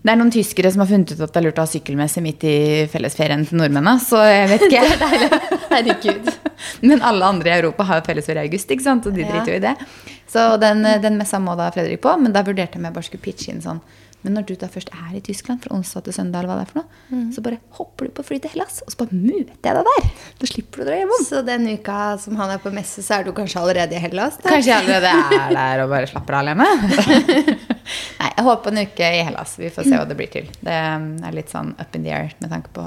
[0.04, 2.23] Det er noen tyskere som har funnet ut at det er lurt å ha sykkelmesse
[2.26, 2.56] midt i
[2.91, 4.02] fellesferien til nordmennene.
[4.04, 4.82] Så jeg vet ikke.
[5.73, 6.32] Herregud.
[6.89, 9.08] Men alle andre i Europa har jo fellesferie i august, ikke sant?
[9.08, 9.76] og de driter jo i det.
[10.34, 12.15] Så den, den messa må da Fredrik på.
[12.19, 13.84] Men da vurderte jeg om jeg bare skulle pitche inn sånn.
[14.24, 16.66] Men når du da først er i Tyskland fra onsdag til søndag, eller hva det
[16.66, 19.68] er for noe, så bare hopper du på fly til Hellas, og så bare møter
[19.68, 20.06] jeg deg der.
[20.40, 21.14] Da slipper du å dra hjem.
[21.28, 24.38] Så den uka som han er på messe, så er du kanskje allerede i Hellas?
[24.40, 24.54] Da?
[24.54, 26.70] Kanskje jeg allerede er der og bare slapper av alene.
[28.22, 29.58] Nei, jeg håper en uke i Hellas.
[29.60, 30.48] Vi får se hva det blir til.
[30.64, 32.86] Det er litt sånn up in the air med tanke på,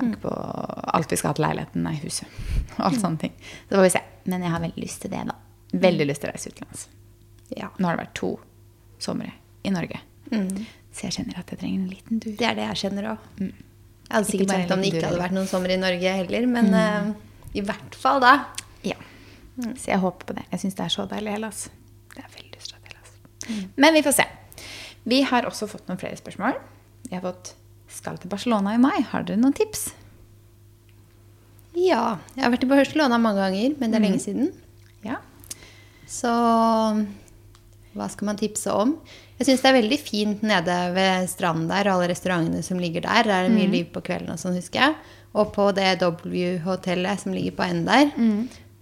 [0.00, 0.32] tanke på
[0.96, 2.40] alt vi skal ha til leiligheten, nei, huset.
[2.78, 3.36] Og alt sånne ting.
[3.68, 4.02] Så får vi se.
[4.32, 5.36] Men jeg har veldig lyst til det, da.
[5.82, 6.88] Veldig lyst til å reise utenlands.
[7.52, 7.68] Ja.
[7.76, 8.32] Nå har det vært to
[9.02, 9.34] somre
[9.66, 10.00] i Norge.
[10.92, 12.34] Så jeg kjenner at jeg trenger en liten tur.
[12.38, 13.30] Det er det jeg kjenner òg.
[13.40, 16.74] Jeg hadde sikkert merket om det ikke hadde vært noen sommer i Norge heller, men
[16.76, 17.06] eh,
[17.56, 18.34] i hvert fall da.
[18.84, 18.98] Ja.
[19.56, 20.44] Så jeg håper på det.
[20.52, 21.64] Jeg syns det er så deilig Hellas.
[22.12, 23.16] Det er veldig dra Hellas.
[23.80, 24.28] Men vi får se.
[25.08, 26.60] Vi har også fått noen flere spørsmål.
[27.08, 27.54] Vi har fått
[27.92, 29.02] skal til Barcelona i mai.
[29.10, 29.90] Har dere noen tips?
[31.76, 32.18] Ja.
[32.36, 34.52] Jeg har vært i Barcelona mange ganger, men det er lenge siden.
[35.04, 35.18] Ja.
[36.08, 36.32] Så
[37.94, 38.94] hva skal man tipse om?
[39.38, 43.04] Jeg syns det er veldig fint nede ved stranden der, og alle restaurantene som ligger
[43.04, 43.26] der.
[43.28, 44.94] Der er det mye liv på kvelden og sånn, husker jeg.
[45.34, 48.12] Og på det W-hotellet som ligger på enden der.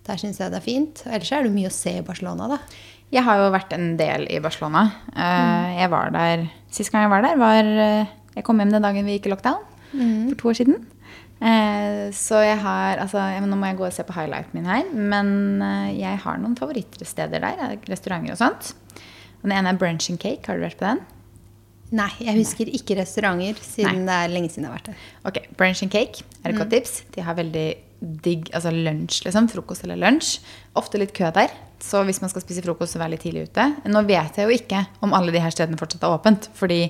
[0.07, 1.03] Der syns jeg det er fint.
[1.07, 2.59] Og ellers er det mye å se i Barcelona, da.
[3.11, 4.85] Jeg har jo vært en del i Barcelona.
[5.17, 8.83] Eh, Jeg var der Sist gang jeg var der, var eh, Jeg kom hjem den
[8.87, 9.65] dagen vi gikk i lockdown.
[10.31, 10.77] For to år siden.
[11.43, 14.85] Eh, så jeg har altså, Nå må jeg gå og se på highlighten min her.
[14.95, 15.33] Men
[15.97, 17.79] jeg har noen favorittsteder der.
[17.91, 18.75] Restauranter og sånt.
[19.43, 20.45] Den ene er Brunch and Cake.
[20.47, 21.01] Har du vært på den?
[21.91, 25.07] Nei, jeg husker ikke restauranter, siden det er lenge siden jeg har vært der.
[25.27, 27.01] Ok, Brunch and Cake er et godt tips.
[27.17, 27.65] De har veldig
[28.25, 29.49] digg altså lunsj, liksom.
[29.51, 30.37] Frokost eller lunsj.
[30.79, 31.51] Ofte litt kø der.
[31.83, 33.67] Så hvis man skal spise frokost, så vær litt tidlig ute.
[33.91, 36.49] Nå vet jeg jo ikke om alle de her stedene fortsatt er åpent.
[36.57, 36.83] Fordi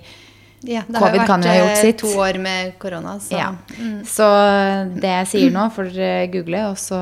[0.69, 1.99] Ja, det har Covid kan jo ha gjort eh, sitt.
[2.03, 3.47] to år med korona, så Ja.
[4.05, 4.27] Så
[5.01, 6.99] det jeg sier nå, får dere google, og så,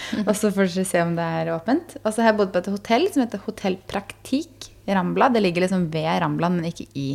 [0.28, 1.96] og så får dere se om det er åpent.
[2.02, 5.30] Og så har jeg bodd på et hotell som heter Hotell Praktik Rambla.
[5.32, 7.06] Det ligger liksom ved Rambla, men ikke i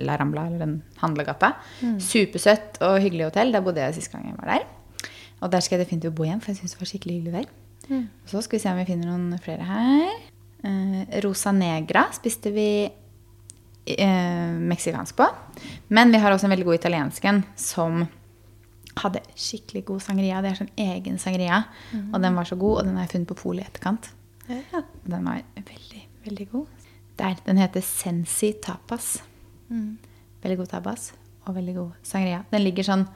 [0.00, 1.54] La Rambla, eller den handlegata.
[2.02, 3.54] Supersøtt og hyggelig hotell.
[3.54, 4.68] Der bodde jeg sist gang jeg var der.
[5.40, 7.50] Og der skal jeg definitivt bo igjen, for jeg syns det var skikkelig hyggelig der.
[7.90, 10.10] Og så skal vi se om vi finner noen flere her.
[10.62, 15.26] Eh, Rosa Negra spiste vi eh, meksikansk på.
[15.88, 18.04] Men vi har også en veldig god italiensk en som
[19.02, 20.40] hadde skikkelig god sangria.
[20.44, 21.62] Det er sånn egen sangria.
[22.12, 24.10] Og den var så god, og den har jeg funnet på polet i etterkant.
[24.50, 24.82] Ja.
[25.06, 26.66] Den var veldig, veldig god.
[27.20, 29.18] Der, Den heter Sensi Tapas.
[30.42, 31.10] Veldig god tapas
[31.46, 32.42] og veldig god sangria.
[32.50, 33.06] Den ligger sånn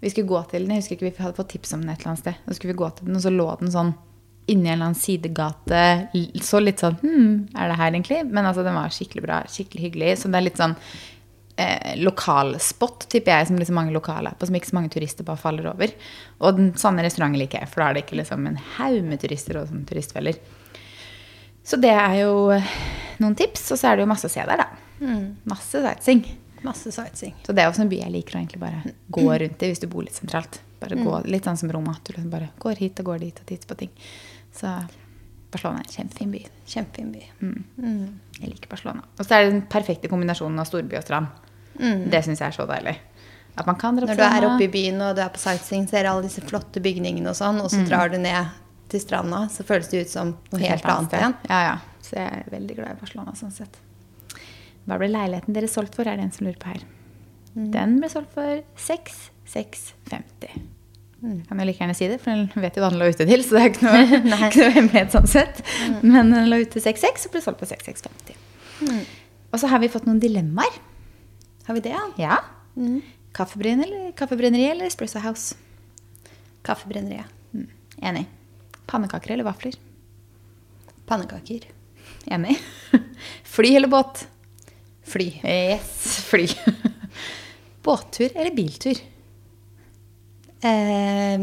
[0.00, 2.02] Vi skulle gå til den, jeg husker ikke vi hadde fått tips om den et
[2.02, 2.42] eller annet sted.
[2.44, 3.94] Så skulle vi gå til den, og så lå den sånn
[4.46, 5.80] inni en eller annen sidegate.
[6.44, 8.20] Så litt sånn Hm, er det her egentlig?
[8.28, 9.40] Men altså, den var skikkelig bra.
[9.50, 10.10] Skikkelig hyggelig.
[10.20, 10.76] Så det er litt sånn
[11.56, 15.26] eh, lokalspot, tipper jeg, som liksom mange lokale er på, som ikke så mange turister
[15.26, 15.92] bare faller over.
[16.40, 19.22] Og den, sånne restauranten liker jeg, for da er det ikke liksom en haug med
[19.22, 20.40] turister og sånn turistfeller.
[21.66, 22.74] Så det er jo eh,
[23.22, 23.70] noen tips.
[23.74, 24.68] Og så er det jo masse å se der, da.
[25.50, 26.22] Masse sightseeing.
[26.64, 27.34] Masse sightseeing.
[27.46, 29.82] Så det er også en by jeg liker å egentlig bare gå rundt i hvis
[29.82, 30.60] du bor litt sentralt.
[30.80, 31.96] Bare gå, Litt sånn som Roma.
[31.96, 33.92] At du liksom bare går hit og går dit og titter på ting.
[34.54, 34.72] Så
[35.52, 36.42] Barcelona er en kjempefin by.
[36.68, 37.24] Kjempefin by.
[38.40, 39.04] Jeg liker Barcelona.
[39.16, 41.45] Og så er det den perfekte kombinasjonen av storby og strand.
[42.10, 42.96] Det syns jeg er så deilig.
[43.56, 45.40] At man kan dra på Når du er oppe i byen og du er på
[45.40, 48.52] sightseeing, ser alle disse flotte bygningene og sånn, og så drar du ned
[48.92, 51.34] til stranda, så føles det ut som noe helt, annet igjen.
[51.48, 51.76] Ja, ja.
[52.04, 53.80] Så jeg er veldig glad i Barcelona sånn sett.
[54.86, 56.84] Hva ble leiligheten dere solgt for, er det en som lurer på her.
[57.56, 60.60] Den ble solgt for 6650.
[61.48, 63.42] Kan jeg like gjerne si det, for den vet jo hva den lå ute til,
[63.42, 64.02] så det er ikke noe,
[64.50, 65.62] ikke noe hemmelighet sånn sett.
[66.04, 68.36] Men den lå ute til 66 og ble solgt for 6650.
[69.50, 70.76] Og så har vi fått noen dilemmaer.
[71.66, 72.04] Har vi det, ja?
[72.16, 72.36] Ja.
[73.36, 75.54] Kaffebrenneri eller, kaffebrenneri eller Espresso House?
[76.66, 77.26] Kaffebrenneriet.
[77.54, 77.66] Mm.
[78.02, 78.26] Enig.
[78.86, 79.74] Pannekaker eller vafler?
[81.06, 81.66] Pannekaker.
[82.26, 82.56] Enig.
[83.56, 84.26] Fly eller båt?
[85.06, 85.26] Fly.
[85.44, 86.46] Yes, fly.
[87.86, 88.98] Båttur eller biltur?
[90.66, 91.40] Eh,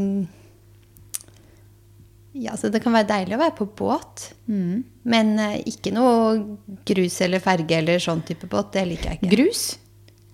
[2.43, 4.83] ja, så det kan være deilig å være på båt, Mm.
[5.07, 6.57] men eh, ikke noe
[6.89, 8.73] grus eller ferge eller sånn type båt.
[8.73, 9.31] Det liker jeg ikke.
[9.37, 9.61] Grus?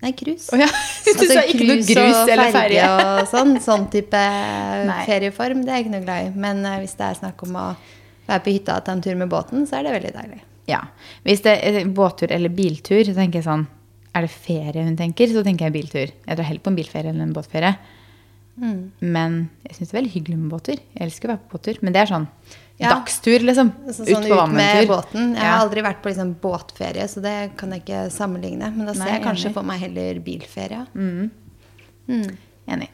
[0.00, 0.48] Nei, krus.
[0.54, 0.68] Oh, ja,
[1.04, 2.84] du sa ikke noe grus eller ferge.
[2.88, 4.20] og sånn, sånn type
[4.90, 5.00] Nei.
[5.08, 6.30] ferieform, det er jeg ikke noe glad i.
[6.46, 7.66] Men uh, hvis det er snakk om å
[8.30, 10.40] være på hytta og ta en tur med båten, så er det veldig deilig.
[10.70, 10.80] Ja.
[11.26, 13.64] Hvis det er båttur eller biltur, så tenker jeg sånn
[14.14, 16.12] Er det ferie hun tenker, så tenker jeg biltur.
[16.12, 17.74] Jeg drar heller på en bilferie enn en båtferie.
[18.60, 20.80] Men jeg syns det er veldig hyggelig med båttur.
[20.94, 21.78] Jeg elsker å være på båttur.
[21.84, 22.26] Men det er sånn
[22.80, 22.94] Ja.
[22.94, 23.72] dagstur, liksom.
[23.92, 25.34] Så ut sånn på ut med båten.
[25.36, 28.70] Jeg har aldri vært på liksom båtferie, så det kan jeg ikke sammenligne.
[28.72, 29.56] Men da ser Nei, jeg kanskje enig.
[29.58, 30.86] for meg heller bilferie.
[32.70, 32.88] Enig.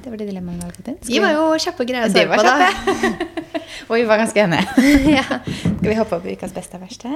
[0.00, 2.36] Det var det dilemmaet vi hadde Vi var jo kjappe og greie å Det svare
[2.36, 3.26] på, da.
[3.90, 4.66] Og vi var ganske enige.
[5.18, 5.24] ja.
[5.46, 7.10] Skal vi hoppe opp i ukas beste og verste?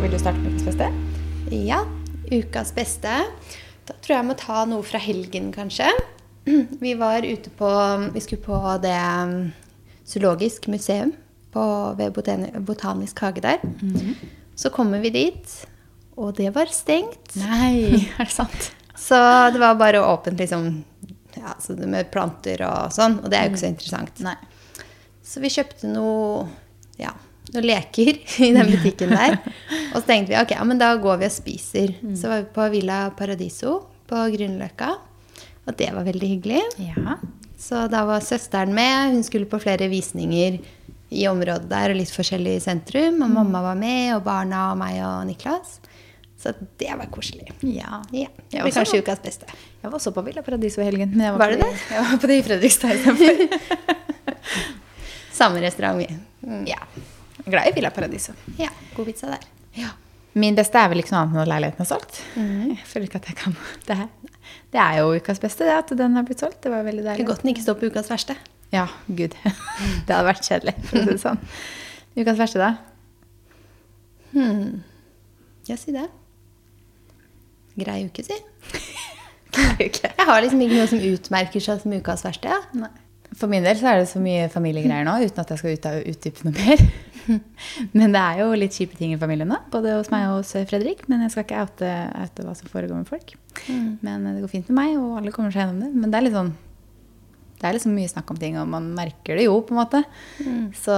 [0.00, 0.90] Vil du starte med ukas beste?
[1.50, 1.82] ja.
[2.30, 3.10] Ukas beste.
[3.88, 5.88] Da tror jeg jeg må ta noe fra helgen, kanskje.
[6.84, 7.70] Vi var ute på
[8.14, 9.52] Vi skulle på det um,
[10.04, 11.12] zoologisk museum
[11.52, 12.12] på, ved
[12.66, 13.58] Botanisk hage der.
[14.54, 15.54] Så kommer vi dit,
[16.16, 17.34] og det var stengt.
[17.40, 18.70] Nei, er det sant?
[19.00, 19.16] Så
[19.54, 20.84] det var bare åpent liksom,
[21.34, 24.22] ja, så det med planter og sånn, og det er jo ikke så interessant.
[24.24, 24.36] Nei.
[25.24, 26.44] Så vi kjøpte noe,
[27.00, 27.14] ja,
[27.54, 29.38] noen leker i den butikken der.
[29.92, 31.94] Og så tenkte vi ok, ja, men da går vi og spiser.
[32.18, 33.76] Så var vi på Villa Paradiso
[34.10, 34.90] på Grünerløkka,
[35.70, 36.62] og det var veldig hyggelig.
[36.82, 37.16] Ja.
[37.60, 40.58] Så da var søsteren med, hun skulle på flere visninger
[41.10, 43.20] i området der, og litt forskjellig i sentrum.
[43.26, 45.78] Og mamma var med, og barna og meg og Niklas.
[46.40, 47.50] Så det var koselig.
[47.60, 47.98] ja.
[48.16, 49.48] Ja, det var blir kanskje ukas beste.
[49.82, 51.10] Jeg var også på Villa Paradiso i helgen.
[51.12, 51.82] Men jeg var, Var det det?
[51.90, 53.34] Jeg var på det i Fredrikstad istedenfor.
[55.40, 56.08] Samme restaurant, vi.
[56.46, 56.64] Mm.
[56.68, 56.78] ja.
[57.44, 58.32] Glad i Villa Paradiso.
[58.58, 59.44] Ja, god pizza der.
[59.76, 59.92] Ja.
[60.32, 62.20] Min beste er vel ikke noe annet enn at leiligheten er solgt.
[62.36, 63.56] Jeg føler ikke at jeg kan
[63.88, 64.08] det, her.
[64.70, 66.60] Det er jo ukas beste, det at den har blitt solgt.
[66.62, 67.26] Det var veldig deilig.
[67.26, 68.36] godt den ikke står på ukas verste.
[68.70, 69.34] Ja, gud.
[70.06, 71.40] Det hadde vært kjedelig, for å si det sånn.
[72.20, 72.70] Ukas verste, da?
[74.30, 74.82] Hmm.
[75.66, 76.06] Ja, si det.
[77.80, 78.36] grei uke, si.
[79.86, 80.12] Ikke.
[80.14, 82.50] Jeg har liksom ikke noe som utmerker seg som ukas verste.
[82.52, 82.60] Ja.
[82.78, 82.90] Nei.
[83.38, 85.90] For min del så er det så mye familiegreier nå, uten at jeg skal ut
[86.14, 86.82] utdype noe mer.
[87.98, 90.50] Men det er jo litt kjipe ting i familien nå, både hos meg og hos
[90.70, 91.04] Fredrik.
[91.10, 91.92] Men jeg skal ikke oute,
[92.24, 93.36] oute hva som foregår med folk.
[94.02, 95.92] Men det går fint med meg, og alle kommer seg gjennom det.
[95.94, 96.52] Men det er litt sånn
[97.60, 99.98] det er liksom mye snakk om ting, og man merker det jo, på en måte.
[100.80, 100.94] Så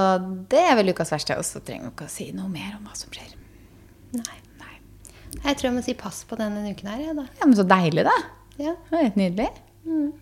[0.51, 1.35] det er vel ukas verste.
[1.35, 3.33] Og så trenger vi ikke å si noe mer om hva som skjer.
[4.15, 4.37] Nei.
[4.61, 4.77] Nei.
[5.41, 7.27] Jeg tror jeg må si pass på den denne uken her, jeg, da.
[7.41, 8.15] Ja, men så deilig, da.
[8.61, 8.77] Ja.
[8.77, 9.49] Det var helt nydelig.
[9.83, 10.13] Altså,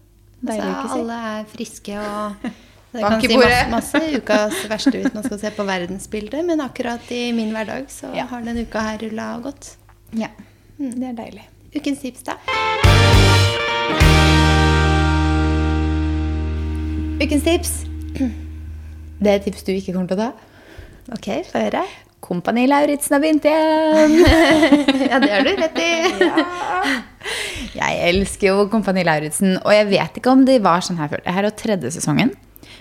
[0.40, 0.98] Deilig si.
[0.98, 2.50] alle er friske og
[2.92, 7.10] det kan si masse, masse ukas verste hvis man skal se på verdensbildet, men akkurat
[7.14, 8.24] i min hverdag så Ja.
[8.32, 9.74] har denne uka her rulla godt.
[10.16, 10.28] Ja.
[10.80, 11.44] Det er deilig.
[11.76, 12.38] Ukens tips, da?
[17.20, 17.72] Ukens tips.
[19.20, 20.30] Det er et tips du ikke kommer til å ta.
[21.12, 21.82] Ok, få høre.
[22.24, 24.14] Kompani Lauritzen har begynt igjen!
[25.10, 25.90] ja, det har du rett i.
[27.76, 31.22] Jeg elsker jo Kompani Lauritzen, og jeg vet ikke om det var sånn her før.
[31.24, 32.32] Det her er jo tredje sesongen,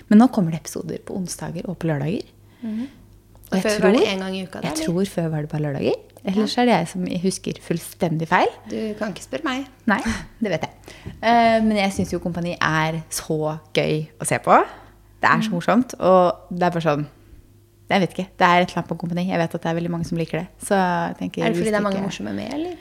[0.08, 2.24] men nå kommer det episoder på onsdager og på lørdager.
[3.50, 4.84] Og jeg Før var det en gang i uka, Jeg eller?
[4.86, 5.98] tror før var det bare lørdager.
[6.30, 8.50] Ellers er det jeg som husker fullstendig feil.
[8.68, 9.62] Du kan ikke spørre meg.
[9.88, 10.00] Nei,
[10.44, 10.92] det vet jeg.
[11.22, 14.58] Eh, men jeg syns jo Kompani er så gøy å se på.
[15.20, 17.06] Det er så morsomt, og det er bare sånn
[17.90, 18.26] Jeg vet ikke.
[18.38, 19.24] Det er et eller annet på Kompani.
[19.32, 20.46] Jeg vet at det er veldig mange som liker det.
[20.62, 22.76] Så jeg tenker, Er det fordi det er mange morsomme med, eller?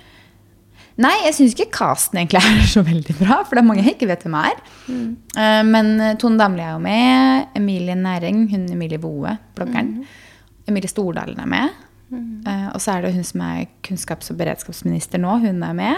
[1.00, 3.42] Nei, jeg syns ikke casten egentlig er så veldig bra.
[3.48, 4.58] For det er mange jeg ikke vet hvem er.
[4.90, 7.54] Eh, Men Tone Damli er jo med.
[7.60, 10.02] Emilie Næring, hun Emilie Boe, bloggeren.
[10.68, 11.78] Emilie Stordalen er med.
[12.10, 15.36] Uh, og så er det hun som er kunnskaps- og beredskapsminister nå.
[15.44, 15.96] Hun er med.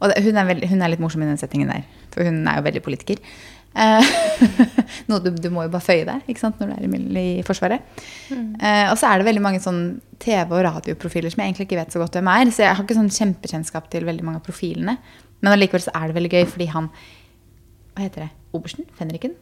[0.00, 1.84] Og det, hun, er veld, hun er litt morsom i den settingen der.
[2.14, 3.20] For hun er jo veldig politiker.
[3.76, 4.08] Eh,
[5.10, 7.46] Noe du, du må jo bare føye deg ikke sant, når du er i, i
[7.46, 7.84] Forsvaret.
[8.32, 9.82] Eh, og så er det veldig mange sånn
[10.22, 12.52] TV- og radioprofiler som jeg egentlig ikke vet så godt hvem er.
[12.54, 14.98] Så jeg har ikke sånn kjempekjennskap til veldig mange av profilene.
[15.42, 16.88] Men allikevel så er det veldig gøy fordi han
[17.94, 18.32] Hva heter det?
[18.54, 18.88] Obersten?
[18.98, 19.36] Fenriken?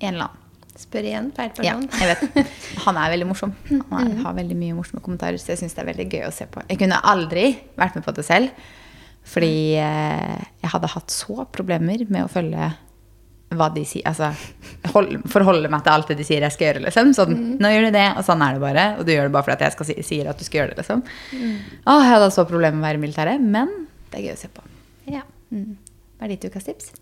[0.00, 0.46] En eller annen.
[0.80, 2.50] Spør igjen, feil Ja, jeg vet.
[2.86, 3.50] Han er veldig morsom.
[3.68, 6.30] Han er, har veldig mye morsomme kommentarer, så jeg syns det er veldig gøy å
[6.32, 6.62] se på.
[6.70, 8.62] Jeg kunne aldri vært med på det selv,
[9.28, 12.70] fordi eh, jeg hadde hatt så problemer med å følge
[13.50, 14.06] hva de sier.
[14.06, 14.30] Altså
[14.94, 17.12] hold, forholde meg til alt det de sier jeg skal gjøre, liksom.
[17.16, 18.86] Sånn, nå gjør du det, og sånn er det bare.
[18.98, 20.82] Og du gjør det bare fordi jeg skal si, sier at du skal gjøre det,
[20.82, 21.04] liksom.
[21.84, 23.72] Å, jeg hadde så problemer med å være i militæret, men
[24.10, 24.66] det er gøy å se på.
[25.10, 25.24] Ja.
[25.50, 25.74] Mm.
[26.18, 26.92] Hva er ditt ukas tips?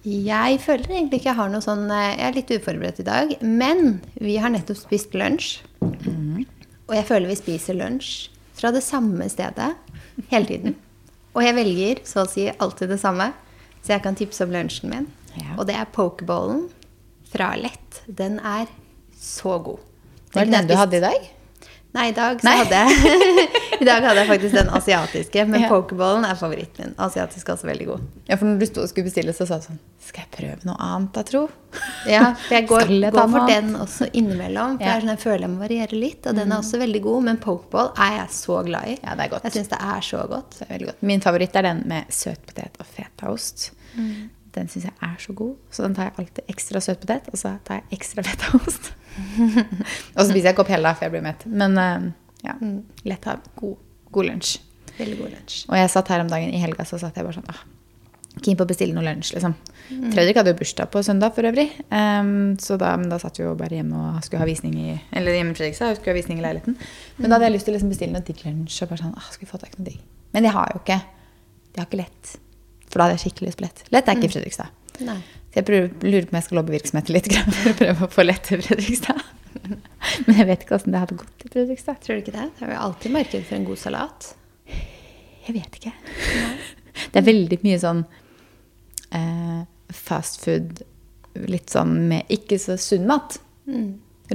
[0.00, 3.34] Jeg føler egentlig ikke jeg har noe sånn eh, Jeg er litt uforberedt i dag.
[3.44, 5.58] Men vi har nettopp spist lunsj.
[6.88, 9.74] Og jeg føler vi spiser lunsj fra det samme stedet
[10.32, 10.76] hele tiden.
[11.36, 13.30] Og jeg velger så å si alltid det samme,
[13.84, 15.06] så jeg kan tipse om lunsjen min.
[15.36, 15.54] Ja.
[15.58, 16.68] Og det er pokeballen
[17.30, 18.02] fra Lett.
[18.06, 18.66] Den er
[19.20, 19.78] så god.
[20.34, 21.28] Var det den du hadde i dag?
[21.92, 22.52] Nei, i dag så Nei.
[22.60, 23.46] hadde jeg
[23.82, 25.68] I dag hadde jeg faktisk den asiatiske, men Ja.
[25.72, 26.92] pokeballen er favoritten min.
[27.02, 28.04] Asiatisk er også veldig god.
[28.28, 30.76] Ja, for når du stod, skulle bestille, så sa du sånn Skal jeg prøve noe
[30.86, 31.42] annet, da, tro?
[32.06, 34.76] Ja, for jeg går, jeg går for den også innimellom.
[34.78, 34.92] For Ja.
[34.94, 37.26] jeg, sånn, jeg føler jeg må variere litt, og den er også veldig god.
[37.26, 38.96] Men pokeball er jeg så glad i.
[39.02, 39.48] Ja, det er godt.
[39.50, 40.50] Jeg syns det er så godt.
[40.60, 41.02] Det er veldig godt.
[41.10, 43.70] Min favoritt er den med søtpotet og fetaost.
[44.56, 45.54] Den syns jeg er så god.
[45.70, 48.92] Så den tar jeg alltid ekstra søtpotet, og så tar jeg ekstra fetaost.
[50.16, 51.44] og så spiser jeg ikke opp hele, for jeg blir mett.
[51.46, 52.08] Men eh,
[52.46, 52.56] ja,
[53.06, 53.44] lett av.
[53.60, 53.76] god,
[54.10, 54.56] god lunsj.
[54.98, 55.60] Veldig god lunsj.
[55.68, 57.62] Og jeg satt her om dagen i helga, så satt jeg bare sånn ah,
[58.40, 59.56] Keen på å bestille noe lunsj, liksom.
[60.14, 61.66] Fredrik hadde jo bursdag på søndag for øvrig.
[61.90, 64.92] Um, så da, men da satt vi jo bare hjemme og skulle ha visning i
[65.18, 66.76] Eller hjemme Fredrikstad skulle ha visning i leiligheten.
[67.18, 68.84] Men da hadde jeg lyst til å liksom bestille noe digg lunsj.
[68.84, 69.98] Og bare sånn, ah, skal vi få tak i noe digg?
[70.36, 71.00] Men de har jo ikke
[71.74, 72.32] De har ikke lett.
[72.90, 73.82] For da hadde jeg skikkelig lyst på lett.
[73.94, 74.74] Lett er ikke i Fredrikstad.
[75.06, 75.18] Nei.
[75.50, 78.06] Så jeg prøver, lurer på om jeg skal lobbe virksomheten litt grann for å prøve
[78.06, 79.22] å få lett til Fredrikstad.
[80.26, 82.02] Men jeg vet ikke åssen det hadde gått i Fredrikstad.
[82.04, 82.48] Tror du ikke det?
[82.58, 84.28] Det er jo alltid marked for en god salat.
[85.46, 85.94] Jeg vet ikke.
[87.10, 88.00] Det er veldig mye sånn
[89.16, 89.60] eh,
[89.94, 90.82] fast food,
[91.48, 93.38] litt sånn med ikke så sunn mat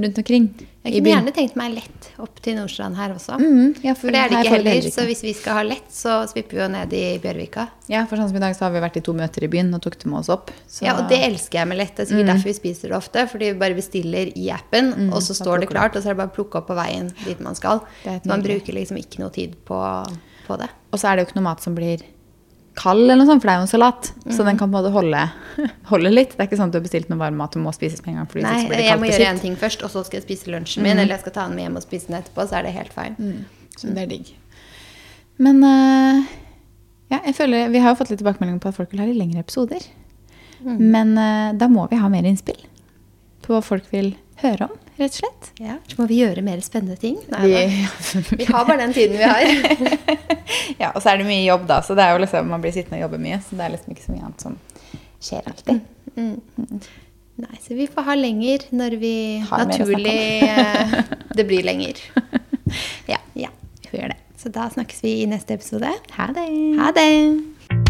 [0.04, 0.46] rundt omkring.
[0.86, 3.36] Jeg kunne gjerne tenkt meg lett opp til Nordstrand her også.
[3.40, 4.78] Mm, ja, For det er det ikke heller.
[4.84, 7.64] Det Så hvis vi skal ha lett, så svipper vi jo ned i Bjørvika.
[7.90, 9.74] Ja, for sånn som i dag så har vi vært i to møter i byen
[9.74, 10.52] og tok det med oss opp.
[10.68, 11.94] Så, Ja, og det elsker jeg med lett.
[11.96, 13.26] Det er sikkert derfor vi spiser det ofte.
[13.32, 16.22] Fordi vi bare bestiller i appen, og så står det klart, og så er det
[16.22, 17.82] bare å plukke opp på veien dit man skal.
[18.24, 19.80] Man bruker liksom ikke noe tid på,
[20.46, 20.70] på det.
[20.92, 22.04] Og så er det jo ikke noe mat som blir
[22.76, 24.08] kald, eller noe sånt, for det er jo en salat.
[24.28, 25.22] Så den kan på en måte holde,
[25.90, 26.34] holde litt.
[26.36, 28.14] Det er ikke sånn at du har bestilt noe varm mat og må spises med
[28.14, 28.30] en gang.
[28.32, 30.96] fordi Nei, jeg må gjøre en ting først, og så skal jeg spise lunsjen min.
[30.96, 32.96] Eller jeg skal ta den med hjem og spise den etterpå, så er det helt
[32.96, 33.36] fine.
[33.76, 34.32] Så det er digg.
[35.42, 36.24] Men uh,
[37.12, 39.20] ja, jeg føler Vi har jo fått litt tilbakemeldinger på at folk vil ha litt
[39.20, 39.84] lengre episoder.
[40.64, 42.62] Men uh, da må vi ha mer innspill
[43.44, 44.85] på hva folk vil høre om.
[44.98, 45.48] Rett og slett.
[45.60, 47.16] Ja, Så må vi gjøre mer spennende ting.
[47.32, 47.62] Nei, Vi,
[48.42, 49.46] vi har bare den tiden vi har.
[50.82, 51.80] ja, og så er det mye jobb, da.
[51.86, 53.40] Så det er jo liksom, man blir sittende og jobbe mye.
[53.46, 54.58] Så det er liksom ikke så mye annet som
[55.26, 55.80] skjer alltid.
[57.36, 59.14] Nei, så vi får ha lenger når vi
[59.50, 60.14] Har naturlig
[60.48, 60.94] eh,
[61.36, 62.00] Det blir lenger.
[63.12, 63.50] Ja, Ja.
[63.82, 64.22] vi får gjøre det.
[64.40, 65.92] Så da snakkes vi i neste episode.
[66.16, 66.48] Ha det.
[66.80, 67.85] Ha det!